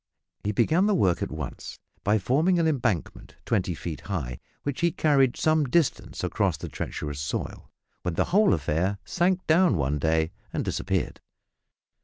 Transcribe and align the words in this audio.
He 0.43 0.51
began 0.51 0.87
the 0.87 0.95
work 0.95 1.21
at 1.21 1.29
once 1.29 1.77
by 2.03 2.17
forming 2.17 2.57
an 2.57 2.67
embankment 2.67 3.35
twenty 3.45 3.75
feet 3.75 4.01
high, 4.09 4.39
which 4.63 4.81
he 4.81 4.89
carried 4.91 5.37
some 5.37 5.63
distance 5.65 6.23
across 6.23 6.57
the 6.57 6.69
treacherous 6.69 7.19
soil, 7.19 7.69
when 8.01 8.15
the 8.15 8.25
whole 8.33 8.55
affair 8.55 8.97
sank 9.05 9.45
down 9.45 9.77
one 9.77 9.99
day 9.99 10.31
and 10.51 10.65
disappeared! 10.65 11.21